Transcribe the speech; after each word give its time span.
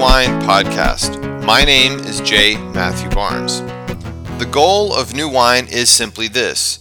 Wine 0.00 0.40
podcast. 0.40 1.44
My 1.44 1.62
name 1.62 1.98
is 2.00 2.22
J. 2.22 2.56
Matthew 2.72 3.10
Barnes. 3.10 3.60
The 4.38 4.48
goal 4.50 4.94
of 4.94 5.12
New 5.12 5.28
Wine 5.28 5.66
is 5.68 5.90
simply 5.90 6.26
this 6.26 6.78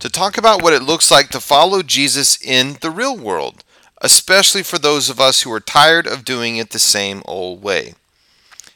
to 0.00 0.08
talk 0.08 0.36
about 0.36 0.64
what 0.64 0.72
it 0.72 0.82
looks 0.82 1.08
like 1.08 1.28
to 1.28 1.38
follow 1.38 1.84
Jesus 1.84 2.36
in 2.42 2.76
the 2.80 2.90
real 2.90 3.16
world, 3.16 3.62
especially 4.02 4.64
for 4.64 4.80
those 4.80 5.08
of 5.08 5.20
us 5.20 5.42
who 5.42 5.52
are 5.52 5.60
tired 5.60 6.08
of 6.08 6.24
doing 6.24 6.56
it 6.56 6.70
the 6.70 6.80
same 6.80 7.22
old 7.24 7.62
way. 7.62 7.94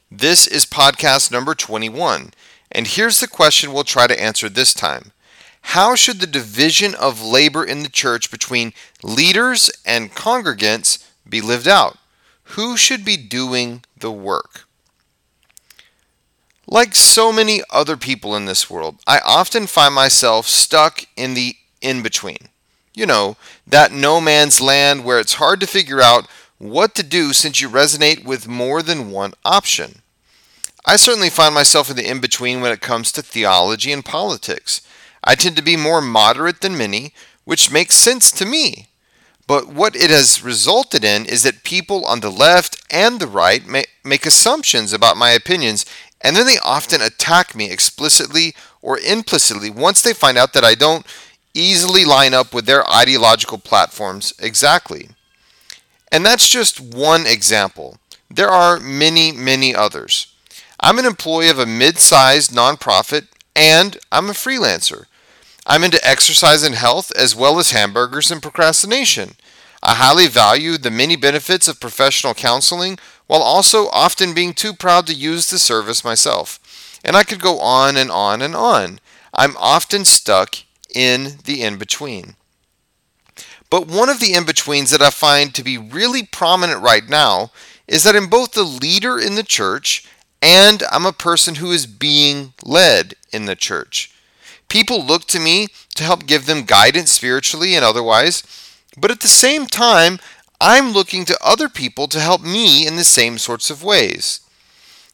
This 0.09 0.47
is 0.47 0.65
podcast 0.65 1.33
number 1.33 1.57
21, 1.57 2.33
and 2.70 2.87
here's 2.87 3.19
the 3.19 3.27
question 3.27 3.73
we'll 3.73 3.83
try 3.83 4.07
to 4.07 4.23
answer 4.23 4.48
this 4.48 4.73
time 4.73 5.11
How 5.62 5.97
should 5.97 6.20
the 6.20 6.29
division 6.29 6.95
of 6.95 7.20
labor 7.20 7.65
in 7.65 7.83
the 7.83 7.88
church 7.88 8.30
between 8.30 8.73
leaders 9.02 9.69
and 9.84 10.15
congregants 10.15 11.05
be 11.29 11.41
lived 11.41 11.66
out? 11.66 11.97
Who 12.55 12.77
should 12.77 13.05
be 13.05 13.17
doing 13.17 13.85
the 13.97 14.11
work? 14.11 14.67
Like 16.67 16.95
so 16.97 17.33
many 17.33 17.63
other 17.71 17.97
people 17.97 18.35
in 18.35 18.47
this 18.47 18.69
world, 18.69 18.97
I 19.07 19.21
often 19.25 19.67
find 19.67 19.95
myself 19.95 20.47
stuck 20.47 21.05
in 21.17 21.35
the 21.35 21.57
in 21.81 22.03
between. 22.03 22.49
You 22.93 23.07
know, 23.07 23.37
that 23.67 23.93
no 23.93 24.21
man's 24.21 24.61
land 24.61 25.05
where 25.05 25.21
it's 25.21 25.35
hard 25.35 25.61
to 25.61 25.67
figure 25.67 26.01
out 26.01 26.29
what 26.59 26.95
to 26.97 27.03
do 27.05 27.33
since 27.33 27.61
you 27.61 27.69
resonate 27.69 28.25
with 28.25 28.49
more 28.49 28.83
than 28.83 29.12
one 29.12 29.33
option. 29.45 30.03
I 30.85 30.97
certainly 30.97 31.31
find 31.31 31.55
myself 31.55 31.89
in 31.89 31.97
the 31.97 32.09
in 32.09 32.21
between 32.21 32.61
when 32.61 32.73
it 32.73 32.81
comes 32.81 33.12
to 33.12 33.23
theology 33.23 33.93
and 33.93 34.05
politics. 34.05 34.83
I 35.23 35.37
tend 35.37 35.57
to 35.57 35.62
be 35.62 35.77
more 35.77 36.01
moderate 36.01 36.62
than 36.62 36.77
many, 36.77 37.15
which 37.45 37.71
makes 37.71 37.95
sense 37.95 38.31
to 38.33 38.45
me. 38.45 38.90
But 39.51 39.67
what 39.67 39.97
it 39.97 40.11
has 40.11 40.45
resulted 40.45 41.03
in 41.03 41.27
is 41.27 41.43
that 41.43 41.65
people 41.65 42.05
on 42.05 42.20
the 42.20 42.31
left 42.31 42.81
and 42.89 43.19
the 43.19 43.27
right 43.27 43.67
make 43.67 44.25
assumptions 44.25 44.92
about 44.92 45.17
my 45.17 45.31
opinions, 45.31 45.84
and 46.20 46.37
then 46.37 46.47
they 46.47 46.59
often 46.62 47.01
attack 47.01 47.57
me 47.57 47.69
explicitly 47.69 48.55
or 48.81 49.01
implicitly 49.01 49.69
once 49.69 50.03
they 50.03 50.12
find 50.12 50.39
out 50.39 50.53
that 50.53 50.65
I 50.65 50.77
don't 50.77 51.05
easily 51.53 52.05
line 52.05 52.33
up 52.33 52.55
with 52.55 52.67
their 52.67 52.89
ideological 52.89 53.59
platforms 53.59 54.33
exactly. 54.39 55.09
And 56.12 56.25
that's 56.25 56.48
just 56.48 56.79
one 56.79 57.27
example. 57.27 57.98
There 58.31 58.51
are 58.51 58.79
many, 58.79 59.33
many 59.33 59.75
others. 59.75 60.33
I'm 60.79 61.01
an 61.01 61.07
employee 61.07 61.48
of 61.48 61.59
a 61.59 61.67
mid 61.67 61.98
sized 61.98 62.53
nonprofit 62.53 63.27
and 63.57 63.98
I'm 64.12 64.31
a 64.31 64.33
freelancer. 64.33 65.07
I'm 65.67 65.85
into 65.85 66.09
exercise 66.09 66.62
and 66.62 66.77
health 66.77 67.12
as 67.17 67.35
well 67.35 67.59
as 67.59 67.73
hamburgers 67.73 68.31
and 68.31 68.41
procrastination. 68.41 69.35
I 69.83 69.95
highly 69.95 70.27
value 70.27 70.77
the 70.77 70.91
many 70.91 71.17
benefits 71.17 71.69
of 71.69 71.81
professional 71.81 72.34
counseling 72.34 72.98
while 73.27 73.42
also 73.42 73.89
often 73.89 74.34
being 74.34 74.53
too 74.53 74.75
proud 74.75 75.06
to 75.06 75.14
use 75.14 75.48
the 75.48 75.59
service 75.59 76.05
myself. 76.05 76.59
And 77.05 77.17
I 77.17 77.23
could 77.23 77.41
go 77.41 77.61
on 77.61 77.97
and 77.97 78.11
on 78.11 78.42
and 78.42 78.55
on. 78.55 79.01
I'm 79.33 79.56
often 79.56 80.05
stuck 80.05 80.56
in 80.95 81.39
the 81.45 81.62
in 81.62 81.78
between. 81.78 82.36
But 83.70 83.86
one 83.86 84.08
of 84.08 84.19
the 84.19 84.34
in 84.34 84.45
betweens 84.45 84.91
that 84.91 85.01
I 85.01 85.11
find 85.11 85.55
to 85.55 85.62
be 85.62 85.78
really 85.78 86.25
prominent 86.25 86.83
right 86.83 87.08
now 87.08 87.53
is 87.86 88.03
that 88.03 88.17
I'm 88.17 88.28
both 88.28 88.53
the 88.53 88.64
leader 88.64 89.19
in 89.19 89.36
the 89.36 89.45
church 89.45 90.05
and 90.42 90.83
I'm 90.91 91.06
a 91.06 91.12
person 91.12 91.56
who 91.56 91.70
is 91.70 91.86
being 91.86 92.53
led 92.64 93.14
in 93.33 93.47
the 93.47 93.56
church. 93.56 94.12
People 94.69 95.05
look 95.05 95.25
to 95.27 95.41
me 95.41 95.69
to 95.95 96.05
help 96.05 96.27
give 96.27 96.47
them 96.47 96.64
guidance 96.64 97.12
spiritually 97.12 97.75
and 97.75 97.84
otherwise, 97.84 98.42
but 98.96 99.10
at 99.10 99.20
the 99.20 99.28
same 99.28 99.66
time, 99.66 100.19
I'm 100.60 100.92
looking 100.92 101.24
to 101.24 101.38
other 101.42 101.69
people 101.69 102.06
to 102.08 102.20
help 102.20 102.42
me 102.42 102.86
in 102.86 102.96
the 102.96 103.05
same 103.05 103.39
sorts 103.39 103.70
of 103.70 103.83
ways. 103.83 104.40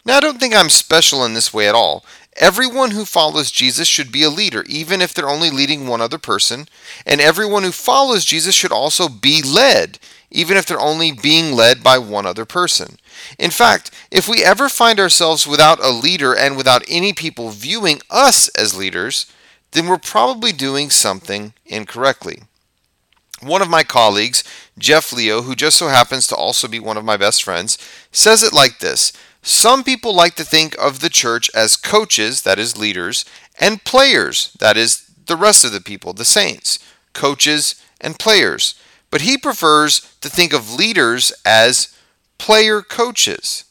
Now, 0.04 0.16
I 0.16 0.20
don't 0.20 0.38
think 0.38 0.54
I'm 0.54 0.70
special 0.70 1.24
in 1.24 1.34
this 1.34 1.52
way 1.52 1.68
at 1.68 1.74
all. 1.74 2.04
Everyone 2.36 2.90
who 2.90 3.04
follows 3.04 3.50
Jesus 3.50 3.88
should 3.88 4.12
be 4.12 4.22
a 4.22 4.30
leader, 4.30 4.64
even 4.68 5.00
if 5.00 5.14
they're 5.14 5.28
only 5.28 5.50
leading 5.50 5.86
one 5.86 6.00
other 6.00 6.18
person. 6.18 6.68
And 7.06 7.20
everyone 7.20 7.62
who 7.62 7.72
follows 7.72 8.24
Jesus 8.24 8.54
should 8.54 8.72
also 8.72 9.08
be 9.08 9.40
led, 9.42 9.98
even 10.30 10.56
if 10.56 10.66
they're 10.66 10.78
only 10.78 11.12
being 11.12 11.54
led 11.54 11.82
by 11.82 11.96
one 11.98 12.26
other 12.26 12.44
person. 12.44 12.98
In 13.38 13.50
fact, 13.50 13.90
if 14.10 14.28
we 14.28 14.44
ever 14.44 14.68
find 14.68 15.00
ourselves 15.00 15.46
without 15.46 15.82
a 15.82 15.90
leader 15.90 16.36
and 16.36 16.56
without 16.56 16.84
any 16.88 17.12
people 17.12 17.50
viewing 17.50 18.00
us 18.10 18.48
as 18.50 18.76
leaders, 18.76 19.26
then 19.72 19.86
we're 19.86 19.98
probably 19.98 20.52
doing 20.52 20.90
something 20.90 21.54
incorrectly. 21.64 22.42
One 23.42 23.62
of 23.62 23.68
my 23.68 23.82
colleagues, 23.82 24.42
Jeff 24.78 25.12
Leo, 25.12 25.42
who 25.42 25.54
just 25.54 25.76
so 25.76 25.88
happens 25.88 26.26
to 26.28 26.36
also 26.36 26.68
be 26.68 26.80
one 26.80 26.96
of 26.96 27.04
my 27.04 27.16
best 27.16 27.42
friends, 27.42 27.76
says 28.10 28.42
it 28.42 28.52
like 28.52 28.78
this 28.78 29.12
Some 29.42 29.84
people 29.84 30.14
like 30.14 30.34
to 30.36 30.44
think 30.44 30.76
of 30.78 31.00
the 31.00 31.10
church 31.10 31.50
as 31.54 31.76
coaches, 31.76 32.42
that 32.42 32.58
is, 32.58 32.78
leaders, 32.78 33.24
and 33.60 33.84
players, 33.84 34.52
that 34.58 34.76
is, 34.76 35.10
the 35.26 35.36
rest 35.36 35.64
of 35.64 35.72
the 35.72 35.80
people, 35.80 36.12
the 36.12 36.24
saints, 36.24 36.78
coaches 37.12 37.82
and 38.00 38.18
players. 38.18 38.74
But 39.10 39.22
he 39.22 39.36
prefers 39.36 40.00
to 40.20 40.28
think 40.28 40.52
of 40.52 40.74
leaders 40.74 41.32
as 41.44 41.96
player 42.38 42.82
coaches. 42.82 43.64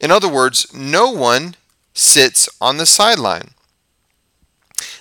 In 0.00 0.10
other 0.10 0.28
words, 0.28 0.72
no 0.74 1.10
one 1.10 1.54
sits 1.92 2.48
on 2.60 2.78
the 2.78 2.86
sideline. 2.86 3.50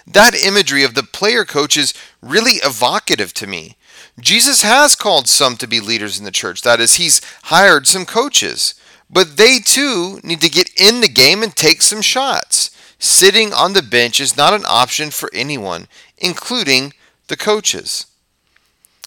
That 0.05 0.35
imagery 0.35 0.83
of 0.83 0.95
the 0.95 1.03
player 1.03 1.45
coach 1.45 1.77
is 1.77 1.93
really 2.21 2.53
evocative 2.63 3.33
to 3.35 3.47
me. 3.47 3.75
Jesus 4.19 4.63
has 4.63 4.95
called 4.95 5.27
some 5.27 5.55
to 5.57 5.67
be 5.67 5.79
leaders 5.79 6.19
in 6.19 6.25
the 6.25 6.31
church. 6.31 6.61
That 6.61 6.79
is, 6.79 6.95
he's 6.95 7.21
hired 7.43 7.87
some 7.87 8.05
coaches. 8.05 8.75
But 9.09 9.37
they 9.37 9.59
too 9.59 10.19
need 10.23 10.41
to 10.41 10.49
get 10.49 10.69
in 10.79 11.01
the 11.01 11.07
game 11.07 11.41
and 11.41 11.55
take 11.55 11.81
some 11.81 12.01
shots. 12.01 12.69
Sitting 12.99 13.53
on 13.53 13.73
the 13.73 13.81
bench 13.81 14.19
is 14.19 14.37
not 14.37 14.53
an 14.53 14.65
option 14.67 15.09
for 15.09 15.29
anyone, 15.33 15.87
including 16.17 16.93
the 17.27 17.37
coaches. 17.37 18.05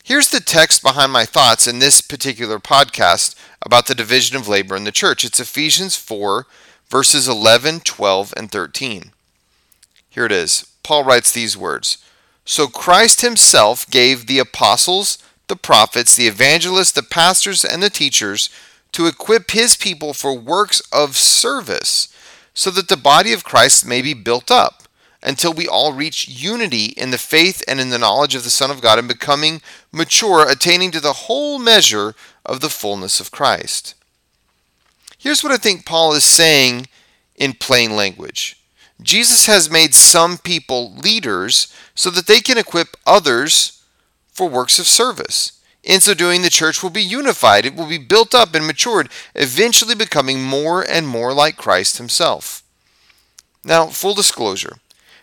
Here's 0.02 0.30
the 0.30 0.40
text 0.40 0.82
behind 0.82 1.12
my 1.12 1.24
thoughts 1.24 1.66
in 1.66 1.78
this 1.78 2.00
particular 2.00 2.58
podcast 2.58 3.36
about 3.60 3.86
the 3.86 3.94
division 3.94 4.36
of 4.36 4.48
labor 4.48 4.74
in 4.74 4.84
the 4.84 4.90
church. 4.90 5.24
It's 5.24 5.38
Ephesians 5.38 5.94
4, 5.94 6.46
verses 6.88 7.28
11, 7.28 7.80
12, 7.80 8.34
and 8.36 8.50
13. 8.50 9.12
Here 10.10 10.26
it 10.26 10.32
is. 10.32 10.66
Paul 10.82 11.04
writes 11.04 11.30
these 11.30 11.56
words 11.56 11.98
So 12.44 12.66
Christ 12.66 13.20
himself 13.20 13.88
gave 13.88 14.26
the 14.26 14.38
apostles, 14.38 15.18
the 15.48 15.56
prophets, 15.56 16.16
the 16.16 16.26
evangelists, 16.26 16.92
the 16.92 17.02
pastors, 17.02 17.64
and 17.64 17.82
the 17.82 17.90
teachers 17.90 18.50
to 18.92 19.06
equip 19.06 19.52
his 19.52 19.76
people 19.76 20.12
for 20.12 20.36
works 20.36 20.82
of 20.92 21.16
service, 21.16 22.08
so 22.54 22.70
that 22.70 22.88
the 22.88 22.96
body 22.96 23.32
of 23.32 23.44
Christ 23.44 23.86
may 23.86 24.02
be 24.02 24.12
built 24.12 24.50
up 24.50 24.82
until 25.22 25.52
we 25.52 25.68
all 25.68 25.92
reach 25.92 26.28
unity 26.28 26.86
in 26.86 27.10
the 27.10 27.18
faith 27.18 27.62
and 27.68 27.80
in 27.80 27.90
the 27.90 27.98
knowledge 27.98 28.34
of 28.34 28.44
the 28.44 28.50
Son 28.50 28.70
of 28.70 28.82
God 28.82 28.98
and 28.98 29.08
becoming 29.08 29.62
mature, 29.92 30.46
attaining 30.48 30.90
to 30.90 31.00
the 31.00 31.12
whole 31.12 31.58
measure 31.58 32.14
of 32.44 32.60
the 32.60 32.68
fullness 32.68 33.20
of 33.20 33.30
Christ. 33.30 33.94
Here's 35.16 35.44
what 35.44 35.52
I 35.52 35.56
think 35.56 35.86
Paul 35.86 36.12
is 36.14 36.24
saying 36.24 36.88
in 37.36 37.52
plain 37.52 37.94
language 37.94 38.58
Jesus 39.02 39.46
has 39.46 39.70
made 39.70 39.94
some 39.94 40.38
people 40.38 40.94
leaders 40.94 41.72
so 41.94 42.10
that 42.10 42.26
they 42.26 42.40
can 42.40 42.58
equip 42.58 42.96
others 43.06 43.82
for 44.32 44.48
works 44.48 44.78
of 44.78 44.86
service. 44.86 45.60
In 45.82 46.00
so 46.00 46.14
doing, 46.14 46.42
the 46.42 46.50
church 46.50 46.82
will 46.82 46.90
be 46.90 47.02
unified, 47.02 47.66
it 47.66 47.74
will 47.74 47.88
be 47.88 47.98
built 47.98 48.34
up 48.34 48.54
and 48.54 48.66
matured, 48.66 49.08
eventually 49.34 49.94
becoming 49.94 50.42
more 50.42 50.82
and 50.82 51.08
more 51.08 51.32
like 51.32 51.56
Christ 51.56 51.98
himself. 51.98 52.62
Now, 53.64 53.86
full 53.86 54.14
disclosure, 54.14 54.78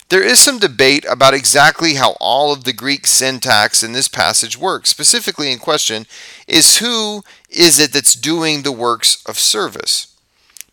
there 0.10 0.24
is 0.24 0.40
some 0.40 0.60
debate 0.60 1.06
about 1.10 1.34
exactly 1.34 1.94
how 1.94 2.18
all 2.20 2.52
of 2.52 2.64
the 2.64 2.74
Greek 2.74 3.08
syntax 3.08 3.84
in 3.84 3.94
this 3.94 4.08
passage 4.08 4.58
works. 4.58 4.90
Specifically, 4.90 5.52
in 5.52 5.60
question 5.60 6.06
is 6.48 6.78
who 6.78 7.24
is 7.50 7.80
it 7.80 7.94
that's 7.94 8.16
doing 8.16 8.64
the 8.64 8.72
works 8.72 9.24
of 9.26 9.40
service? 9.40 10.14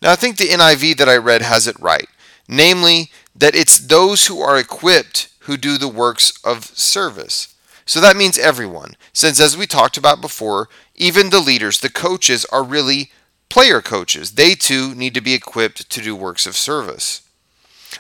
Now, 0.03 0.13
I 0.13 0.17
think 0.17 0.37
the 0.37 0.49
NIV 0.49 0.97
that 0.97 1.09
I 1.09 1.17
read 1.17 1.43
has 1.43 1.67
it 1.67 1.79
right 1.79 2.09
namely, 2.49 3.11
that 3.35 3.55
it's 3.55 3.79
those 3.79 4.27
who 4.27 4.41
are 4.41 4.59
equipped 4.59 5.29
who 5.41 5.57
do 5.57 5.79
the 5.79 5.89
works 5.89 6.33
of 6.45 6.65
service. 6.65 7.55
So 7.85 8.01
that 8.01 8.17
means 8.17 8.39
everyone, 8.39 8.97
since 9.13 9.39
as 9.39 9.57
we 9.57 9.67
talked 9.67 9.97
about 9.97 10.21
before, 10.21 10.69
even 10.97 11.31
the 11.31 11.41
leaders, 11.41 11.81
the 11.81 11.89
coaches, 11.89 12.45
are 12.47 12.65
really 12.65 13.13
player 13.49 13.81
coaches. 13.81 14.33
They 14.33 14.55
too 14.55 14.95
need 14.95 15.15
to 15.15 15.21
be 15.21 15.35
equipped 15.35 15.89
to 15.89 16.03
do 16.03 16.17
works 16.17 16.47
of 16.47 16.57
service. 16.57 17.23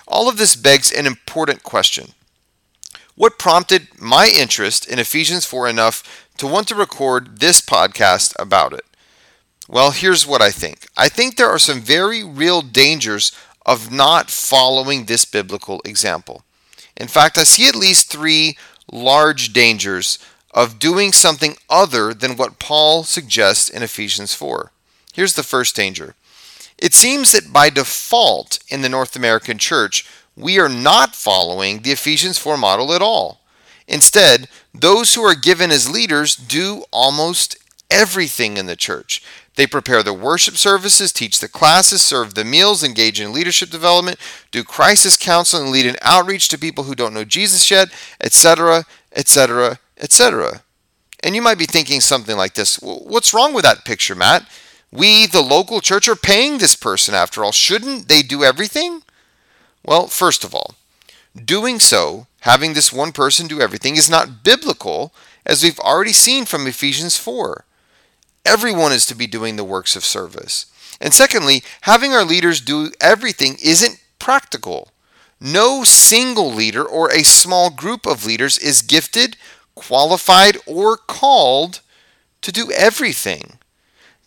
All 0.08 0.28
of 0.28 0.38
this 0.38 0.56
begs 0.56 0.90
an 0.90 1.06
important 1.06 1.62
question. 1.62 2.12
What 3.14 3.38
prompted 3.38 3.88
my 4.00 4.26
interest 4.26 4.87
in 4.87 4.99
Ephesians 4.99 5.46
4 5.46 5.69
enough 5.69 6.26
to 6.38 6.46
want 6.46 6.69
to 6.69 6.75
record 6.75 7.38
this 7.38 7.60
podcast 7.60 8.34
about 8.38 8.72
it? 8.72 8.84
Well, 9.69 9.92
here's 9.92 10.26
what 10.26 10.42
I 10.42 10.50
think. 10.50 10.87
I 10.96 11.08
think 11.08 11.37
there 11.37 11.49
are 11.49 11.58
some 11.58 11.81
very 11.81 12.22
real 12.22 12.60
dangers 12.60 13.32
of 13.66 13.92
not 13.92 14.30
following 14.30 15.04
this 15.04 15.26
biblical 15.26 15.82
example. 15.84 16.44
In 16.96 17.08
fact, 17.08 17.36
I 17.36 17.42
see 17.42 17.68
at 17.68 17.76
least 17.76 18.10
three 18.10 18.56
large 18.90 19.52
dangers 19.52 20.18
of 20.54 20.78
doing 20.78 21.12
something 21.12 21.56
other 21.68 22.14
than 22.14 22.36
what 22.36 22.58
Paul 22.58 23.02
suggests 23.02 23.68
in 23.68 23.82
Ephesians 23.82 24.32
4. 24.32 24.70
Here's 25.12 25.34
the 25.34 25.42
first 25.42 25.76
danger. 25.76 26.14
It 26.78 26.94
seems 26.94 27.32
that 27.32 27.52
by 27.52 27.68
default 27.68 28.60
in 28.68 28.82
the 28.82 28.88
North 28.88 29.16
American 29.16 29.58
church, 29.58 30.08
we 30.36 30.58
are 30.58 30.68
not 30.68 31.16
following 31.16 31.80
the 31.80 31.92
Ephesians 31.92 32.38
4 32.38 32.56
model 32.56 32.92
at 32.92 33.02
all. 33.02 33.40
Instead, 33.88 34.48
those 34.74 35.14
who 35.14 35.22
are 35.22 35.34
given 35.34 35.70
as 35.70 35.90
leaders 35.90 36.36
do 36.36 36.84
almost 36.90 37.56
everything 37.90 38.56
in 38.56 38.66
the 38.66 38.76
church. 38.76 39.22
They 39.56 39.66
prepare 39.66 40.02
the 40.02 40.12
worship 40.12 40.56
services, 40.56 41.12
teach 41.12 41.40
the 41.40 41.48
classes, 41.48 42.02
serve 42.02 42.34
the 42.34 42.44
meals, 42.44 42.84
engage 42.84 43.20
in 43.20 43.32
leadership 43.32 43.70
development, 43.70 44.18
do 44.50 44.62
crisis 44.62 45.16
counseling, 45.16 45.72
lead 45.72 45.86
an 45.86 45.96
outreach 46.02 46.48
to 46.48 46.58
people 46.58 46.84
who 46.84 46.94
don't 46.94 47.14
know 47.14 47.24
Jesus 47.24 47.70
yet, 47.70 47.88
etc., 48.20 48.84
etc., 49.12 49.78
etc. 49.98 50.62
And 51.24 51.34
you 51.34 51.40
might 51.40 51.58
be 51.58 51.64
thinking 51.64 52.00
something 52.00 52.36
like 52.36 52.54
this 52.54 52.76
What's 52.76 53.32
wrong 53.32 53.54
with 53.54 53.64
that 53.64 53.84
picture, 53.84 54.14
Matt? 54.14 54.46
We, 54.92 55.26
the 55.26 55.42
local 55.42 55.80
church, 55.80 56.06
are 56.06 56.16
paying 56.16 56.58
this 56.58 56.76
person 56.76 57.14
after 57.14 57.42
all. 57.42 57.52
Shouldn't 57.52 58.08
they 58.08 58.22
do 58.22 58.44
everything? 58.44 59.02
Well, 59.82 60.06
first 60.06 60.44
of 60.44 60.54
all, 60.54 60.74
doing 61.34 61.80
so, 61.80 62.26
having 62.40 62.74
this 62.74 62.92
one 62.92 63.12
person 63.12 63.46
do 63.46 63.60
everything, 63.60 63.96
is 63.96 64.10
not 64.10 64.44
biblical, 64.44 65.12
as 65.44 65.62
we've 65.62 65.80
already 65.80 66.12
seen 66.12 66.44
from 66.44 66.66
Ephesians 66.66 67.16
4. 67.16 67.64
Everyone 68.46 68.93
is 68.93 69.04
to 69.06 69.14
be 69.14 69.26
doing 69.26 69.56
the 69.56 69.64
works 69.64 69.96
of 69.96 70.04
service. 70.04 70.66
And 71.00 71.12
secondly, 71.12 71.62
having 71.82 72.12
our 72.12 72.25
leaders 72.25 72.60
do 72.60 72.93
everything 73.00 73.56
isn't 73.62 74.00
practical. 74.19 74.93
No 75.40 75.84
single 75.84 76.50
leader 76.52 76.84
or 76.84 77.10
a 77.10 77.25
small 77.25 77.70
group 77.70 78.06
of 78.06 78.25
leaders 78.25 78.56
is 78.56 78.81
gifted, 78.81 79.37
qualified, 79.75 80.56
or 80.66 80.96
called 80.96 81.81
to 82.40 82.52
do 82.52 82.70
everything. 82.72 83.58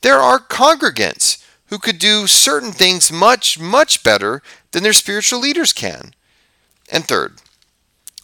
There 0.01 0.19
are 0.19 0.39
congregants 0.39 1.43
who 1.67 1.79
could 1.79 1.99
do 1.99 2.27
certain 2.27 2.71
things 2.71 3.11
much, 3.11 3.59
much 3.59 4.03
better 4.03 4.41
than 4.71 4.83
their 4.83 4.93
spiritual 4.93 5.39
leaders 5.39 5.73
can. 5.73 6.13
And 6.91 7.07
third, 7.07 7.41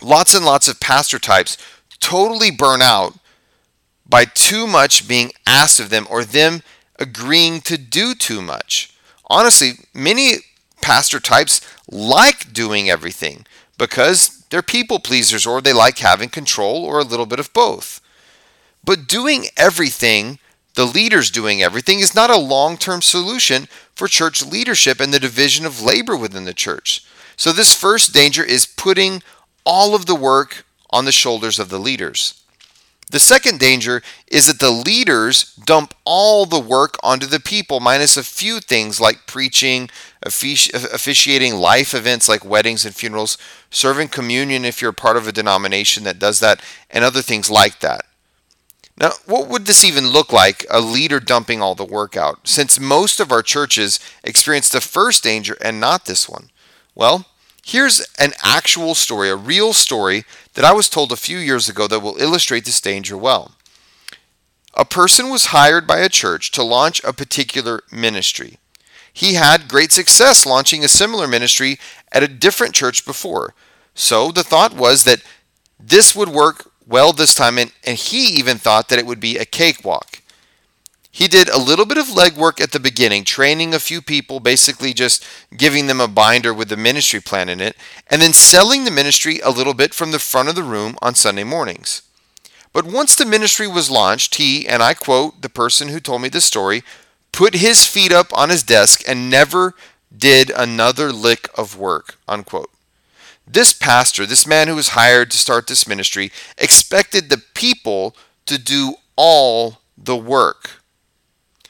lots 0.02 0.34
and 0.34 0.46
lots 0.46 0.68
of 0.68 0.80
pastor 0.80 1.20
types 1.20 1.58
totally 2.00 2.52
burn 2.52 2.82
out 2.82 3.18
by 4.08 4.26
too 4.26 4.68
much 4.68 5.08
being 5.08 5.32
asked 5.46 5.80
of 5.80 5.90
them 5.90 6.08
or 6.10 6.24
them 6.24 6.62
agreeing 7.00 7.62
to 7.62 7.78
do 7.78 8.14
too 8.16 8.42
much. 8.42 8.94
Honestly, 9.28 9.74
many 9.94 10.36
pastor 10.82 11.20
types 11.20 11.62
like 11.90 12.54
doing 12.54 12.90
everything 12.90 13.46
because 13.78 14.44
they're 14.50 14.62
people 14.62 15.00
pleasers 15.00 15.46
or 15.46 15.62
they 15.62 15.74
like 15.74 15.98
having 15.98 16.30
control 16.30 16.86
or 16.86 17.00
a 17.00 17.04
little 17.04 17.26
bit 17.26 17.40
of 17.40 17.52
both. 17.54 18.02
But 18.84 19.08
doing 19.08 19.48
everything, 19.58 20.38
the 20.76 20.86
leaders 20.86 21.32
doing 21.32 21.64
everything, 21.64 22.00
is 22.00 22.14
not 22.14 22.30
a 22.30 22.38
long 22.38 22.78
term 22.78 23.02
solution 23.02 23.68
for 23.96 24.08
church 24.08 24.46
leadership 24.46 25.00
and 25.00 25.14
the 25.14 25.20
division 25.20 25.66
of 25.66 25.82
labor 25.82 26.16
within 26.16 26.46
the 26.46 26.54
church. 26.54 27.04
So, 27.36 27.52
this 27.52 27.76
first 27.76 28.14
danger 28.14 28.44
is 28.44 28.66
putting 28.66 29.24
all 29.66 29.96
of 29.96 30.06
the 30.06 30.16
work 30.16 30.66
on 30.92 31.06
the 31.06 31.12
shoulders 31.12 31.60
of 31.60 31.70
the 31.70 31.80
leaders. 31.80 32.45
The 33.16 33.22
second 33.22 33.62
danger 33.62 34.04
is 34.28 34.48
that 34.48 34.60
the 34.60 34.70
leaders 34.70 35.56
dump 35.56 35.94
all 36.04 36.46
the 36.46 36.60
work 36.60 36.98
onto 37.02 37.26
the 37.26 37.40
people, 37.40 37.80
minus 37.80 38.18
a 38.18 38.24
few 38.24 38.60
things 38.60 39.00
like 39.00 39.26
preaching, 39.26 39.90
officiating 40.22 41.56
life 41.56 41.94
events 41.94 42.28
like 42.28 42.44
weddings 42.44 42.84
and 42.84 42.94
funerals, 42.94 43.38
serving 43.70 44.10
communion 44.10 44.66
if 44.66 44.82
you're 44.82 44.92
part 44.92 45.16
of 45.16 45.30
a 45.30 45.32
denomination 45.32 46.04
that 46.04 46.20
does 46.20 46.42
that, 46.42 46.62
and 46.90 47.06
other 47.06 47.22
things 47.22 47.50
like 47.50 47.80
that. 47.80 48.02
Now, 48.98 49.12
what 49.26 49.48
would 49.48 49.66
this 49.66 49.86
even 49.86 50.10
look 50.10 50.34
like, 50.34 50.66
a 50.70 50.82
leader 50.82 51.22
dumping 51.22 51.62
all 51.62 51.74
the 51.74 51.86
work 51.86 52.18
out, 52.18 52.46
since 52.50 52.82
most 52.82 53.22
of 53.22 53.32
our 53.32 53.42
churches 53.42 53.98
experience 54.26 54.68
the 54.68 54.82
first 54.82 55.24
danger 55.24 55.56
and 55.62 55.80
not 55.80 56.04
this 56.04 56.28
one? 56.28 56.50
Well, 56.96 57.28
Here's 57.68 58.06
an 58.20 58.34
actual 58.44 58.94
story, 58.94 59.28
a 59.28 59.36
real 59.36 59.74
story 59.74 60.24
that 60.54 60.64
I 60.64 60.72
was 60.72 60.88
told 60.88 61.12
a 61.12 61.16
few 61.16 61.40
years 61.40 61.68
ago 61.68 61.88
that 61.88 62.00
will 62.00 62.18
illustrate 62.18 62.64
this 62.64 62.80
danger 62.80 63.18
well. 63.18 63.54
A 64.76 64.86
person 64.86 65.32
was 65.32 65.48
hired 65.48 65.88
by 65.88 65.98
a 65.98 66.08
church 66.08 66.52
to 66.52 66.62
launch 66.62 67.04
a 67.04 67.12
particular 67.12 67.82
ministry. 67.92 68.60
He 69.12 69.34
had 69.34 69.68
great 69.68 69.92
success 69.92 70.46
launching 70.46 70.84
a 70.84 70.88
similar 70.88 71.28
ministry 71.28 71.80
at 72.12 72.22
a 72.22 72.28
different 72.28 72.76
church 72.76 73.04
before. 73.04 73.56
So 73.96 74.32
the 74.32 74.44
thought 74.44 74.76
was 74.76 75.04
that 75.06 75.24
this 75.80 76.16
would 76.16 76.30
work 76.30 76.72
well 76.86 77.14
this 77.14 77.34
time, 77.34 77.58
and, 77.58 77.72
and 77.84 77.98
he 77.98 78.28
even 78.38 78.60
thought 78.60 78.90
that 78.90 79.00
it 79.00 79.08
would 79.08 79.20
be 79.20 79.40
a 79.40 79.46
cakewalk. 79.46 80.22
He 81.16 81.30
did 81.30 81.48
a 81.48 81.58
little 81.58 81.86
bit 81.86 81.98
of 81.98 82.08
legwork 82.08 82.60
at 82.60 82.74
the 82.74 82.80
beginning, 82.80 83.24
training 83.24 83.74
a 83.74 83.80
few 83.80 84.02
people, 84.02 84.42
basically 84.42 84.94
just 84.94 85.24
giving 85.56 85.88
them 85.88 86.02
a 86.02 86.10
binder 86.10 86.54
with 86.54 86.68
the 86.68 86.76
ministry 86.76 87.22
plan 87.22 87.48
in 87.48 87.62
it, 87.62 87.78
and 88.08 88.22
then 88.22 88.34
selling 88.34 88.84
the 88.84 88.92
ministry 88.92 89.40
a 89.40 89.50
little 89.50 89.74
bit 89.74 89.94
from 89.94 90.12
the 90.12 90.20
front 90.20 90.50
of 90.50 90.56
the 90.56 90.62
room 90.62 90.98
on 91.02 91.16
Sunday 91.16 91.46
mornings. 91.46 92.02
But 92.74 92.84
once 92.84 93.16
the 93.16 93.26
ministry 93.26 93.66
was 93.66 93.90
launched, 93.90 94.36
he, 94.36 94.68
and 94.68 94.84
I 94.84 94.94
quote 94.94 95.42
the 95.42 95.48
person 95.48 95.88
who 95.88 96.02
told 96.02 96.22
me 96.22 96.28
this 96.28 96.44
story, 96.44 96.84
put 97.32 97.54
his 97.54 97.88
feet 97.88 98.12
up 98.12 98.38
on 98.38 98.50
his 98.50 98.62
desk 98.62 99.02
and 99.08 99.30
never 99.30 99.74
did 100.14 100.50
another 100.50 101.14
lick 101.14 101.48
of 101.58 101.78
work, 101.78 102.18
unquote. 102.28 102.72
This 103.48 103.72
pastor, 103.72 104.26
this 104.26 104.46
man 104.46 104.68
who 104.68 104.76
was 104.76 104.90
hired 104.90 105.32
to 105.32 105.38
start 105.38 105.68
this 105.68 105.88
ministry, 105.88 106.34
expected 106.58 107.30
the 107.30 107.42
people 107.54 108.18
to 108.48 108.58
do 108.58 108.96
all 109.16 109.80
the 109.98 110.18
work. 110.18 110.82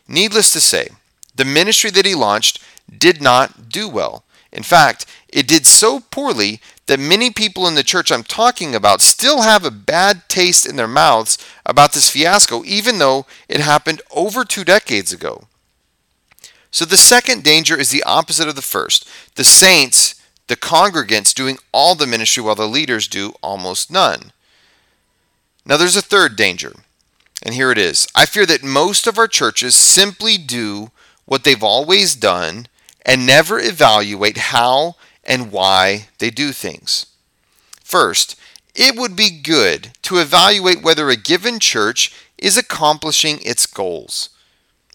Needless 0.08 0.52
to 0.54 0.60
say, 0.60 0.90
the 1.36 1.46
ministry 1.46 1.90
that 1.92 2.06
he 2.06 2.16
launched 2.16 2.62
did 2.96 3.22
not 3.22 3.70
do 3.70 3.90
well. 3.90 4.24
In 4.52 4.64
fact, 4.64 5.06
it 5.28 5.48
did 5.48 5.66
so 5.66 6.00
poorly 6.00 6.62
that 6.86 7.00
many 7.00 7.30
people 7.30 7.68
in 7.68 7.76
the 7.76 7.84
church 7.84 8.12
I'm 8.12 8.24
talking 8.24 8.76
about 8.76 9.02
still 9.02 9.42
have 9.42 9.66
a 9.66 9.72
bad 9.72 10.30
taste 10.30 10.66
in 10.66 10.76
their 10.76 10.88
mouths 10.88 11.38
about 11.66 11.94
this 11.94 12.10
fiasco, 12.10 12.64
even 12.64 13.00
though 13.00 13.26
it 13.50 13.60
happened 13.60 14.02
over 14.12 14.46
two 14.46 14.64
decades 14.64 15.12
ago. 15.12 15.48
So 16.70 16.86
the 16.86 16.98
second 16.98 17.44
danger 17.44 17.78
is 17.78 17.90
the 17.90 18.04
opposite 18.04 18.48
of 18.48 18.56
the 18.56 18.62
first. 18.62 19.10
The 19.36 19.44
saints, 19.44 20.16
the 20.48 20.56
congregants, 20.56 21.34
doing 21.34 21.58
all 21.72 21.96
the 21.96 22.08
ministry 22.08 22.44
while 22.44 22.56
the 22.56 22.68
leaders 22.68 23.08
do 23.08 23.34
almost 23.42 23.90
none. 23.90 24.32
Now 25.66 25.78
there's 25.78 25.96
a 25.96 26.02
third 26.02 26.36
danger. 26.36 26.74
And 27.46 27.54
here 27.54 27.72
it 27.72 27.78
is 27.78 28.08
I 28.16 28.26
fear 28.26 28.46
that 28.48 28.64
most 28.64 29.06
of 29.08 29.20
our 29.20 29.28
churches 29.28 29.76
simply 29.76 30.38
do 30.38 30.90
what 31.26 31.44
they've 31.44 31.64
always 31.64 32.16
done 32.16 32.68
and 33.06 33.26
never 33.26 33.60
evaluate 33.60 34.38
how 34.38 34.96
and 35.24 35.52
why 35.52 36.08
they 36.18 36.32
do 36.32 36.52
things. 36.52 37.06
First, 37.84 38.36
it 38.74 38.98
would 38.98 39.16
be 39.16 39.30
good 39.30 39.92
to 40.02 40.18
evaluate 40.18 40.82
whether 40.82 41.10
a 41.10 41.16
given 41.16 41.60
church 41.60 42.14
is 42.38 42.58
accomplishing 42.58 43.40
its 43.42 43.68
goals. 43.68 44.30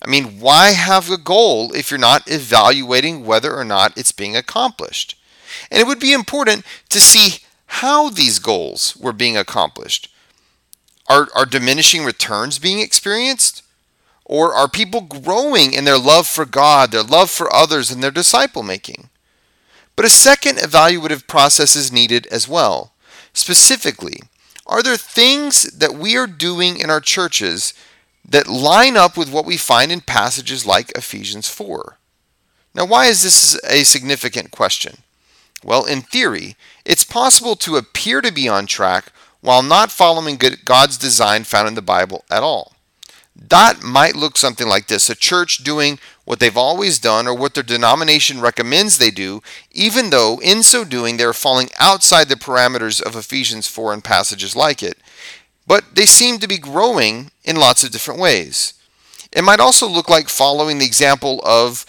I 0.02 0.09
mean, 0.09 0.40
why 0.40 0.71
have 0.71 1.11
a 1.11 1.16
goal 1.16 1.75
if 1.75 1.90
you're 1.90 1.99
not 1.99 2.30
evaluating 2.30 3.25
whether 3.25 3.54
or 3.54 3.64
not 3.64 3.97
it's 3.97 4.12
being 4.12 4.37
accomplished? 4.37 5.16
And 5.71 5.80
it 5.80 5.87
would 5.87 6.00
be 6.00 6.12
important 6.12 6.64
to 6.88 7.00
see 7.00 7.38
how 7.66 8.11
these 8.11 8.38
goals 8.38 8.97
were 8.97 9.12
being 9.12 9.37
accomplished. 9.37 10.12
Are, 11.11 11.26
are 11.35 11.45
diminishing 11.45 12.05
returns 12.05 12.61
being 12.61 12.79
experienced? 12.79 13.64
Or 14.25 14.55
are 14.55 14.69
people 14.69 15.00
growing 15.00 15.73
in 15.73 15.85
their 15.85 15.99
love 15.99 16.29
for 16.29 16.45
God, 16.45 16.93
their 16.93 17.02
love 17.02 17.31
for 17.31 17.52
others, 17.52 17.90
and 17.90 18.00
their 18.00 18.12
disciple 18.12 18.62
making? 18.62 19.11
But 19.97 20.05
a 20.05 20.09
second 20.09 20.59
evaluative 20.59 21.26
process 21.26 21.75
is 21.75 21.90
needed 21.90 22.29
as 22.29 22.47
well. 22.47 22.93
Specifically, 23.33 24.21
are 24.67 24.85
there 24.85 24.97
things 24.97 25.64
that 25.64 25.95
we 25.95 26.17
are 26.17 26.29
doing 26.29 26.79
in 26.79 26.90
our 26.90 27.00
churches 27.00 27.75
that 28.25 28.47
line 28.47 28.97
up 28.97 29.17
with 29.17 29.33
what 29.33 29.45
we 29.45 29.57
find 29.57 29.90
in 29.90 30.02
passages 30.02 30.64
like 30.64 30.93
Ephesians 30.93 31.49
4? 31.49 31.99
Now, 32.73 32.85
why 32.85 33.07
is 33.07 33.25
this 33.25 33.61
a 33.64 33.83
significant 33.83 34.52
question? 34.52 34.99
Well, 35.64 35.87
in 35.87 36.02
theory, 36.02 36.55
it's 36.85 37.02
possible 37.02 37.57
to 37.57 37.76
appear 37.76 38.21
to 38.21 38.33
be 38.33 38.49
on 38.49 38.67
track 38.67 39.12
while 39.40 39.62
not 39.62 39.90
following 39.90 40.38
God's 40.64 40.99
design 40.99 41.44
found 41.44 41.68
in 41.68 41.75
the 41.75 41.82
Bible 41.82 42.25
at 42.30 42.42
all. 42.42 42.75
That 43.35 43.82
might 43.82 44.16
look 44.16 44.37
something 44.37 44.68
like 44.68 44.88
this 44.88 45.09
a 45.09 45.14
church 45.14 45.59
doing 45.59 45.99
what 46.25 46.40
they've 46.40 46.56
always 46.56 46.99
done 46.99 47.26
or 47.26 47.35
what 47.35 47.54
their 47.54 47.62
denomination 47.62 48.40
recommends 48.40 48.99
they 48.99 49.11
do, 49.11 49.42
even 49.73 50.11
though 50.11 50.40
in 50.42 50.62
so 50.62 50.85
doing 50.85 51.16
they 51.16 51.25
are 51.25 51.32
falling 51.32 51.70
outside 51.78 52.28
the 52.28 52.35
parameters 52.35 53.00
of 53.00 53.16
Ephesians 53.16 53.66
4 53.66 53.94
and 53.94 54.04
passages 54.04 54.54
like 54.54 54.82
it. 54.82 54.99
But 55.66 55.94
they 55.94 56.06
seem 56.06 56.38
to 56.38 56.49
be 56.49 56.59
growing 56.59 57.30
in 57.44 57.56
lots 57.56 57.82
of 57.82 57.90
different 57.90 58.20
ways. 58.20 58.75
It 59.32 59.42
might 59.42 59.61
also 59.61 59.88
look 59.88 60.09
like 60.09 60.28
following 60.28 60.78
the 60.78 60.87
example 60.87 61.40
of 61.44 61.87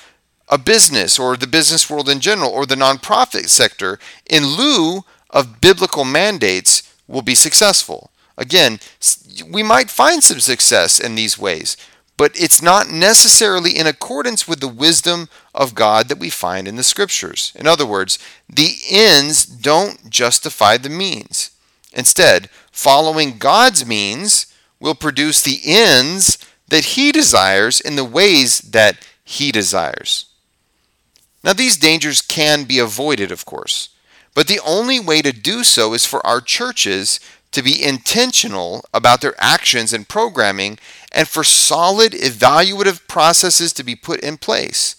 a 0.47 0.57
business 0.57 1.17
or 1.17 1.35
the 1.35 1.47
business 1.47 1.89
world 1.89 2.09
in 2.09 2.19
general 2.19 2.51
or 2.51 2.65
the 2.65 2.75
nonprofit 2.75 3.49
sector 3.49 3.99
in 4.29 4.45
lieu 4.45 5.03
of 5.29 5.61
biblical 5.61 6.05
mandates 6.05 6.83
will 7.11 7.21
be 7.21 7.35
successful. 7.35 8.11
Again, 8.37 8.79
we 9.47 9.61
might 9.61 9.89
find 9.89 10.23
some 10.23 10.39
success 10.39 10.99
in 10.99 11.15
these 11.15 11.37
ways, 11.37 11.77
but 12.17 12.31
it's 12.35 12.61
not 12.61 12.89
necessarily 12.89 13.77
in 13.77 13.87
accordance 13.87 14.47
with 14.47 14.59
the 14.59 14.67
wisdom 14.67 15.27
of 15.53 15.75
God 15.75 16.07
that 16.07 16.19
we 16.19 16.29
find 16.29 16.67
in 16.67 16.75
the 16.75 16.83
scriptures. 16.83 17.51
In 17.55 17.67
other 17.67 17.85
words, 17.85 18.17
the 18.47 18.77
ends 18.89 19.45
don't 19.45 20.09
justify 20.09 20.77
the 20.77 20.89
means. 20.89 21.51
Instead, 21.93 22.49
following 22.71 23.37
God's 23.37 23.85
means 23.85 24.45
will 24.79 24.95
produce 24.95 25.41
the 25.41 25.61
ends 25.65 26.37
that 26.67 26.85
He 26.85 27.11
desires 27.11 27.81
in 27.81 27.95
the 27.95 28.05
ways 28.05 28.59
that 28.59 29.05
He 29.23 29.51
desires. 29.51 30.25
Now, 31.43 31.53
these 31.53 31.77
dangers 31.77 32.21
can 32.21 32.63
be 32.63 32.79
avoided, 32.79 33.31
of 33.31 33.45
course, 33.45 33.89
but 34.33 34.47
the 34.47 34.59
only 34.65 34.99
way 34.99 35.21
to 35.21 35.31
do 35.31 35.63
so 35.63 35.93
is 35.93 36.05
for 36.05 36.25
our 36.25 36.41
churches 36.41 37.19
to 37.51 37.61
be 37.61 37.83
intentional 37.83 38.85
about 38.93 39.21
their 39.21 39.35
actions 39.37 39.91
and 39.93 40.07
programming 40.07 40.79
and 41.11 41.27
for 41.27 41.43
solid 41.43 42.13
evaluative 42.13 43.07
processes 43.07 43.73
to 43.73 43.83
be 43.83 43.95
put 43.95 44.21
in 44.21 44.37
place. 44.37 44.95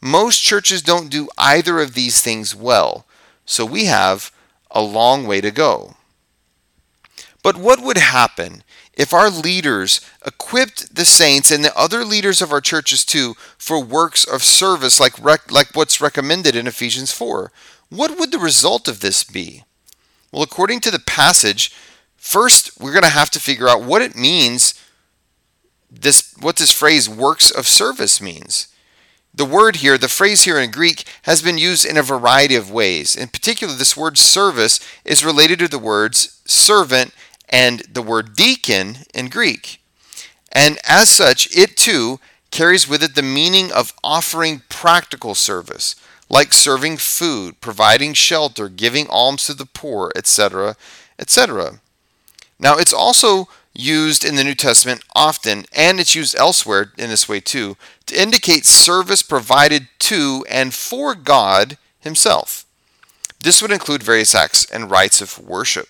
Most 0.00 0.40
churches 0.40 0.80
don't 0.80 1.10
do 1.10 1.28
either 1.36 1.80
of 1.80 1.94
these 1.94 2.22
things 2.22 2.54
well, 2.54 3.04
so 3.44 3.64
we 3.64 3.86
have 3.86 4.30
a 4.70 4.80
long 4.80 5.26
way 5.26 5.40
to 5.40 5.50
go. 5.50 5.96
But 7.42 7.56
what 7.56 7.80
would 7.80 7.96
happen 7.96 8.62
if 8.94 9.12
our 9.12 9.30
leaders 9.30 10.00
equipped 10.26 10.94
the 10.94 11.04
saints 11.04 11.50
and 11.50 11.64
the 11.64 11.76
other 11.76 12.04
leaders 12.04 12.42
of 12.42 12.52
our 12.52 12.60
churches 12.60 13.04
too 13.04 13.34
for 13.56 13.82
works 13.82 14.24
of 14.24 14.42
service 14.42 15.00
like, 15.00 15.18
rec- 15.22 15.50
like 15.50 15.68
what's 15.74 16.00
recommended 16.00 16.54
in 16.54 16.66
Ephesians 16.66 17.12
4? 17.12 17.50
What 17.90 18.18
would 18.18 18.32
the 18.32 18.38
result 18.38 18.88
of 18.88 19.00
this 19.00 19.24
be? 19.24 19.64
Well, 20.32 20.42
according 20.42 20.80
to 20.80 20.90
the 20.90 20.98
passage, 20.98 21.72
first 22.16 22.78
we're 22.80 22.92
going 22.92 23.02
to 23.02 23.08
have 23.08 23.30
to 23.30 23.40
figure 23.40 23.68
out 23.68 23.82
what 23.82 24.02
it 24.02 24.16
means 24.16 24.74
this 25.90 26.34
what 26.38 26.56
this 26.56 26.70
phrase 26.70 27.08
works 27.08 27.50
of 27.50 27.66
service 27.66 28.20
means. 28.20 28.68
The 29.34 29.44
word 29.44 29.76
here, 29.76 29.96
the 29.96 30.08
phrase 30.08 30.42
here 30.42 30.58
in 30.58 30.70
Greek, 30.70 31.04
has 31.22 31.42
been 31.42 31.58
used 31.58 31.84
in 31.84 31.96
a 31.96 32.02
variety 32.02 32.56
of 32.56 32.70
ways. 32.70 33.14
In 33.14 33.28
particular, 33.28 33.74
this 33.74 33.96
word 33.96 34.18
service 34.18 34.80
is 35.04 35.24
related 35.24 35.58
to 35.60 35.68
the 35.68 35.78
words 35.78 36.42
servant 36.44 37.14
and 37.48 37.80
the 37.80 38.02
word 38.02 38.34
deacon 38.34 38.98
in 39.14 39.28
Greek. 39.28 39.80
And 40.52 40.78
as 40.86 41.08
such, 41.08 41.54
it 41.56 41.76
too 41.76 42.20
carries 42.50 42.88
with 42.88 43.02
it 43.02 43.14
the 43.14 43.22
meaning 43.22 43.70
of 43.70 43.92
offering 44.02 44.62
practical 44.68 45.34
service, 45.34 45.94
like 46.28 46.52
serving 46.52 46.98
food, 46.98 47.60
providing 47.60 48.12
shelter, 48.12 48.68
giving 48.68 49.06
alms 49.08 49.46
to 49.46 49.54
the 49.54 49.66
poor, 49.66 50.12
etc., 50.14 50.76
etc. 51.18 51.80
Now, 52.58 52.76
it's 52.76 52.92
also 52.92 53.48
used 53.74 54.24
in 54.24 54.34
the 54.34 54.44
New 54.44 54.54
Testament 54.54 55.02
often, 55.14 55.64
and 55.72 56.00
it's 56.00 56.14
used 56.14 56.34
elsewhere 56.36 56.92
in 56.98 57.10
this 57.10 57.28
way 57.28 57.40
too, 57.40 57.76
to 58.06 58.20
indicate 58.20 58.66
service 58.66 59.22
provided 59.22 59.88
to 60.00 60.44
and 60.50 60.74
for 60.74 61.14
God 61.14 61.78
Himself. 62.00 62.64
This 63.40 63.62
would 63.62 63.70
include 63.70 64.02
various 64.02 64.34
acts 64.34 64.64
and 64.70 64.90
rites 64.90 65.20
of 65.20 65.38
worship. 65.38 65.88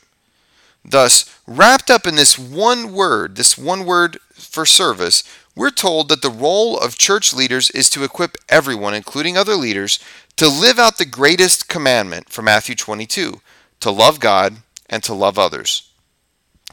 Thus, 0.85 1.35
wrapped 1.47 1.91
up 1.91 2.07
in 2.07 2.15
this 2.15 2.39
one 2.39 2.93
word, 2.93 3.37
this 3.37 3.59
one 3.59 3.85
word 3.85 4.19
for 4.33 4.65
service, 4.65 5.25
we're 5.59 5.71
told 5.71 6.09
that 6.09 6.23
the 6.23 6.31
role 6.31 6.79
of 6.79 6.97
church 6.97 7.35
leaders 7.35 7.69
is 7.71 7.91
to 7.91 8.05
equip 8.05 8.37
everyone, 8.49 8.95
including 8.95 9.37
other 9.37 9.55
leaders, 9.55 9.99
to 10.37 10.49
live 10.49 10.79
out 10.79 10.97
the 10.97 11.05
greatest 11.05 11.69
commandment 11.69 12.31
from 12.31 12.47
Matthew 12.47 12.75
22 12.75 13.41
to 13.81 13.91
love 13.91 14.19
God 14.19 14.57
and 14.89 15.03
to 15.03 15.15
love 15.15 15.39
others 15.39 15.89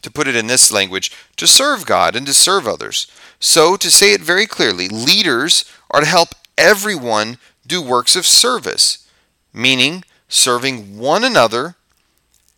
to 0.02 0.10
put 0.10 0.28
it 0.28 0.36
in 0.36 0.46
this 0.46 0.70
language, 0.70 1.10
to 1.36 1.46
serve 1.46 1.84
God 1.86 2.14
and 2.14 2.26
to 2.26 2.34
serve 2.34 2.68
others. 2.68 3.06
So, 3.40 3.76
to 3.76 3.90
say 3.90 4.12
it 4.12 4.20
very 4.20 4.46
clearly, 4.46 4.88
leaders 4.88 5.64
are 5.90 6.00
to 6.00 6.06
help 6.06 6.28
everyone 6.56 7.38
do 7.66 7.82
works 7.82 8.14
of 8.14 8.26
service, 8.26 9.08
meaning 9.52 10.04
serving 10.28 10.96
one 10.96 11.24
another 11.24 11.74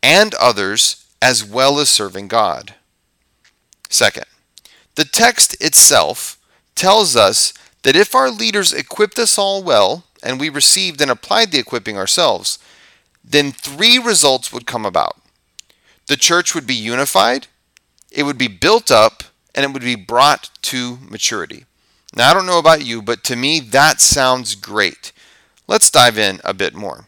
and 0.02 0.34
others 0.34 1.06
as 1.22 1.44
well 1.44 1.80
as 1.80 1.88
serving 1.88 2.28
God. 2.28 2.74
Second, 3.88 4.26
the 4.98 5.04
text 5.04 5.56
itself 5.62 6.40
tells 6.74 7.14
us 7.14 7.54
that 7.84 7.94
if 7.94 8.16
our 8.16 8.32
leaders 8.32 8.72
equipped 8.72 9.16
us 9.16 9.38
all 9.38 9.62
well, 9.62 10.02
and 10.24 10.40
we 10.40 10.48
received 10.48 11.00
and 11.00 11.08
applied 11.08 11.52
the 11.52 11.58
equipping 11.60 11.96
ourselves, 11.96 12.58
then 13.22 13.52
three 13.52 13.96
results 13.96 14.52
would 14.52 14.66
come 14.66 14.84
about 14.84 15.16
the 16.08 16.16
church 16.16 16.52
would 16.52 16.66
be 16.66 16.74
unified, 16.74 17.46
it 18.10 18.24
would 18.24 18.38
be 18.38 18.48
built 18.48 18.90
up, 18.90 19.22
and 19.54 19.64
it 19.64 19.72
would 19.72 19.82
be 19.82 19.94
brought 19.94 20.50
to 20.62 20.98
maturity. 21.08 21.64
Now, 22.16 22.30
I 22.30 22.34
don't 22.34 22.46
know 22.46 22.58
about 22.58 22.84
you, 22.84 23.00
but 23.00 23.22
to 23.24 23.36
me, 23.36 23.60
that 23.60 24.00
sounds 24.00 24.56
great. 24.56 25.12
Let's 25.68 25.92
dive 25.92 26.18
in 26.18 26.40
a 26.42 26.54
bit 26.54 26.74
more. 26.74 27.06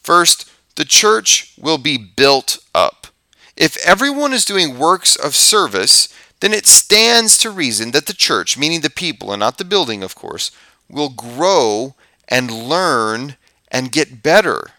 First, 0.00 0.50
the 0.76 0.86
church 0.86 1.52
will 1.60 1.76
be 1.76 1.98
built 1.98 2.60
up. 2.74 3.08
If 3.56 3.76
everyone 3.84 4.32
is 4.32 4.44
doing 4.44 4.78
works 4.78 5.16
of 5.16 5.34
service, 5.34 6.08
then 6.40 6.52
it 6.52 6.66
stands 6.66 7.38
to 7.38 7.50
reason 7.50 7.92
that 7.92 8.06
the 8.06 8.12
church, 8.12 8.58
meaning 8.58 8.80
the 8.80 8.90
people 8.90 9.32
and 9.32 9.40
not 9.40 9.58
the 9.58 9.64
building, 9.64 10.02
of 10.02 10.14
course, 10.14 10.50
will 10.88 11.08
grow 11.08 11.94
and 12.28 12.50
learn 12.50 13.36
and 13.68 13.92
get 13.92 14.22
better. 14.22 14.70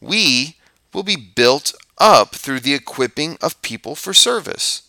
We 0.00 0.56
will 0.92 1.02
be 1.02 1.16
built 1.16 1.74
up 1.98 2.34
through 2.34 2.60
the 2.60 2.74
equipping 2.74 3.38
of 3.40 3.60
people 3.62 3.94
for 3.94 4.12
service. 4.12 4.82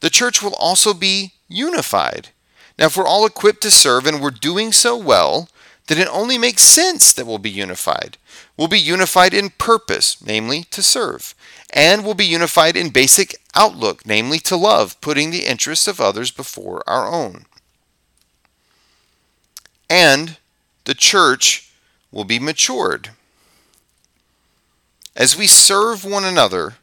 The 0.00 0.10
church 0.10 0.42
will 0.42 0.54
also 0.54 0.94
be 0.94 1.34
unified. 1.48 2.30
Now, 2.78 2.86
if 2.86 2.96
we're 2.96 3.06
all 3.06 3.26
equipped 3.26 3.62
to 3.62 3.70
serve 3.70 4.06
and 4.06 4.20
we're 4.20 4.30
doing 4.30 4.72
so 4.72 4.96
well, 4.96 5.48
then 5.86 5.98
it 5.98 6.08
only 6.08 6.38
makes 6.38 6.62
sense 6.62 7.12
that 7.12 7.26
we'll 7.26 7.38
be 7.38 7.50
unified. 7.50 8.16
We'll 8.56 8.68
be 8.68 8.78
unified 8.78 9.34
in 9.34 9.50
purpose, 9.50 10.24
namely 10.24 10.64
to 10.64 10.82
serve, 10.82 11.34
and 11.72 12.04
we'll 12.04 12.14
be 12.14 12.24
unified 12.24 12.76
in 12.76 12.90
basic 12.90 13.36
outlook, 13.54 14.06
namely 14.06 14.38
to 14.40 14.56
love, 14.56 15.00
putting 15.00 15.30
the 15.30 15.46
interests 15.46 15.88
of 15.88 16.00
others 16.00 16.30
before 16.30 16.82
our 16.86 17.06
own. 17.12 17.46
And 19.90 20.36
the 20.84 20.94
church 20.94 21.70
will 22.10 22.24
be 22.24 22.38
matured. 22.38 23.10
As 25.14 25.36
we 25.36 25.46
serve 25.46 26.04
one 26.04 26.24
another, 26.24 26.76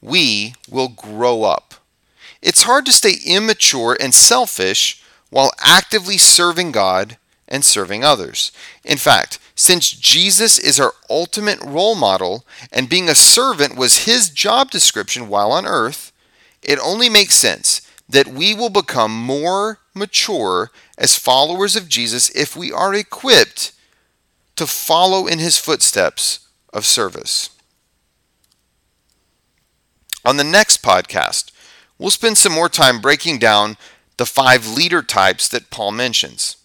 we 0.00 0.54
will 0.70 0.88
grow 0.88 1.42
up. 1.42 1.74
It's 2.42 2.64
hard 2.64 2.86
to 2.86 2.92
stay 2.92 3.14
immature 3.24 3.96
and 3.98 4.14
selfish 4.14 5.02
while 5.30 5.52
actively 5.58 6.18
serving 6.18 6.72
God 6.72 7.16
and 7.54 7.64
serving 7.64 8.02
others. 8.02 8.50
In 8.82 8.98
fact, 8.98 9.38
since 9.54 9.88
Jesus 9.88 10.58
is 10.58 10.80
our 10.80 10.92
ultimate 11.08 11.60
role 11.62 11.94
model 11.94 12.44
and 12.72 12.88
being 12.88 13.08
a 13.08 13.14
servant 13.14 13.76
was 13.76 14.06
his 14.06 14.28
job 14.28 14.72
description 14.72 15.28
while 15.28 15.52
on 15.52 15.64
earth, 15.64 16.10
it 16.64 16.80
only 16.80 17.08
makes 17.08 17.36
sense 17.36 17.88
that 18.08 18.26
we 18.26 18.54
will 18.54 18.70
become 18.70 19.16
more 19.16 19.78
mature 19.94 20.72
as 20.98 21.16
followers 21.16 21.76
of 21.76 21.88
Jesus 21.88 22.28
if 22.30 22.56
we 22.56 22.72
are 22.72 22.92
equipped 22.92 23.70
to 24.56 24.66
follow 24.66 25.28
in 25.28 25.38
his 25.38 25.56
footsteps 25.56 26.48
of 26.72 26.84
service. 26.84 27.50
On 30.24 30.38
the 30.38 30.42
next 30.42 30.82
podcast, 30.82 31.52
we'll 32.00 32.10
spend 32.10 32.36
some 32.36 32.52
more 32.52 32.68
time 32.68 33.00
breaking 33.00 33.38
down 33.38 33.76
the 34.16 34.26
five 34.26 34.66
leader 34.66 35.02
types 35.02 35.46
that 35.46 35.70
Paul 35.70 35.92
mentions 35.92 36.56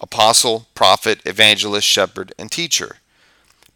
apostle, 0.00 0.66
prophet, 0.74 1.20
evangelist, 1.24 1.86
shepherd, 1.86 2.32
and 2.38 2.50
teacher. 2.50 2.96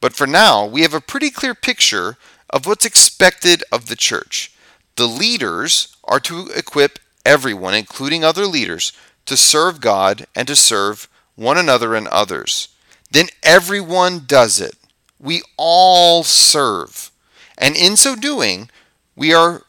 But 0.00 0.14
for 0.14 0.26
now, 0.26 0.64
we 0.64 0.82
have 0.82 0.94
a 0.94 1.00
pretty 1.00 1.30
clear 1.30 1.54
picture 1.54 2.16
of 2.48 2.66
what's 2.66 2.84
expected 2.84 3.62
of 3.70 3.86
the 3.86 3.96
church. 3.96 4.52
The 4.96 5.06
leaders 5.06 5.96
are 6.04 6.20
to 6.20 6.48
equip 6.54 6.98
everyone, 7.24 7.74
including 7.74 8.24
other 8.24 8.46
leaders, 8.46 8.92
to 9.26 9.36
serve 9.36 9.80
God 9.80 10.26
and 10.34 10.48
to 10.48 10.56
serve 10.56 11.08
one 11.36 11.56
another 11.56 11.94
and 11.94 12.08
others. 12.08 12.68
Then 13.10 13.26
everyone 13.42 14.24
does 14.26 14.60
it. 14.60 14.74
We 15.18 15.42
all 15.56 16.24
serve. 16.24 17.10
And 17.58 17.76
in 17.76 17.96
so 17.96 18.16
doing, 18.16 18.70
we 19.14 19.34
are 19.34 19.62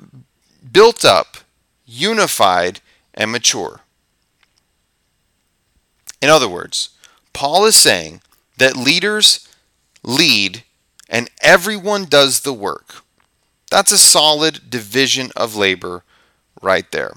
built 0.72 1.04
up, 1.04 1.38
unified, 1.86 2.80
and 3.14 3.32
mature. 3.32 3.81
In 6.22 6.30
other 6.30 6.50
words, 6.50 6.90
Paul 7.34 7.66
is 7.66 7.76
saying 7.76 8.22
that 8.58 8.76
leaders 8.78 9.48
lead 10.04 10.64
and 11.10 11.30
everyone 11.42 12.06
does 12.06 12.42
the 12.42 12.54
work. 12.54 13.04
That's 13.70 13.92
a 13.92 13.98
solid 13.98 14.70
division 14.70 15.32
of 15.36 15.56
labor 15.56 16.04
right 16.62 16.90
there. 16.92 17.14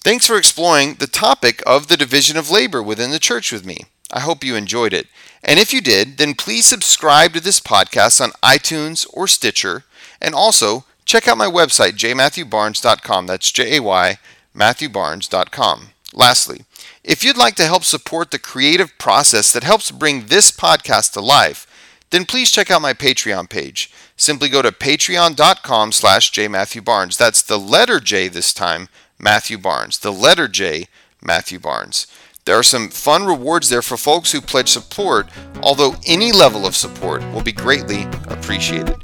Thanks 0.00 0.26
for 0.26 0.36
exploring 0.36 0.94
the 0.94 1.06
topic 1.06 1.62
of 1.66 1.88
the 1.88 1.96
division 1.96 2.36
of 2.36 2.50
labor 2.50 2.82
within 2.82 3.10
the 3.10 3.18
church 3.18 3.52
with 3.52 3.66
me. 3.66 3.84
I 4.10 4.20
hope 4.20 4.42
you 4.42 4.56
enjoyed 4.56 4.94
it. 4.94 5.06
And 5.44 5.58
if 5.58 5.72
you 5.72 5.80
did, 5.80 6.16
then 6.16 6.34
please 6.34 6.64
subscribe 6.64 7.34
to 7.34 7.40
this 7.40 7.60
podcast 7.60 8.20
on 8.20 8.30
iTunes 8.42 9.06
or 9.12 9.28
Stitcher 9.28 9.84
and 10.20 10.34
also, 10.34 10.84
check 11.04 11.28
out 11.28 11.38
my 11.38 11.46
website, 11.46 11.92
jaymatthewbarnes.com. 11.92 13.26
That's 13.26 13.52
J 13.52 13.76
A 13.76 13.82
Y, 13.82 14.18
matthewbarnes.com. 14.54 15.90
Lastly, 16.12 16.64
if 17.04 17.24
you'd 17.24 17.36
like 17.36 17.54
to 17.56 17.66
help 17.66 17.84
support 17.84 18.30
the 18.30 18.38
creative 18.38 18.96
process 18.98 19.52
that 19.52 19.64
helps 19.64 19.90
bring 19.90 20.26
this 20.26 20.50
podcast 20.50 21.12
to 21.12 21.20
life, 21.20 21.66
then 22.10 22.24
please 22.24 22.50
check 22.50 22.70
out 22.70 22.82
my 22.82 22.94
Patreon 22.94 23.48
page. 23.50 23.90
Simply 24.16 24.48
go 24.48 24.62
to 24.62 24.72
patreon.com 24.72 25.92
slash 25.92 26.32
jmatthewbarnes. 26.32 27.16
That's 27.16 27.42
the 27.42 27.58
letter 27.58 28.00
J 28.00 28.28
this 28.28 28.52
time, 28.52 28.88
Matthew 29.18 29.58
Barnes. 29.58 29.98
The 29.98 30.12
letter 30.12 30.48
J, 30.48 30.88
Matthew 31.22 31.58
Barnes. 31.58 32.06
There 32.44 32.58
are 32.58 32.62
some 32.62 32.88
fun 32.88 33.26
rewards 33.26 33.68
there 33.68 33.82
for 33.82 33.98
folks 33.98 34.32
who 34.32 34.40
pledge 34.40 34.70
support, 34.70 35.28
although 35.62 35.96
any 36.06 36.32
level 36.32 36.66
of 36.66 36.74
support 36.74 37.22
will 37.32 37.42
be 37.42 37.52
greatly 37.52 38.04
appreciated. 38.28 38.96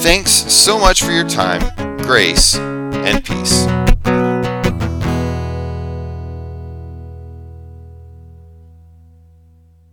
Thanks 0.00 0.30
so 0.30 0.78
much 0.78 1.02
for 1.02 1.10
your 1.10 1.28
time, 1.28 1.98
grace, 2.02 2.56
and 2.56 3.24
peace. 3.24 3.66